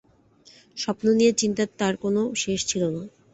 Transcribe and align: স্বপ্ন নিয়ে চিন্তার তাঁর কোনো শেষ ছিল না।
স্বপ্ন 0.77 1.05
নিয়ে 1.19 1.31
চিন্তার 1.41 1.69
তাঁর 1.79 1.93
কোনো 2.03 2.21
শেষ 2.43 2.59
ছিল 2.69 2.83
না। 2.95 3.03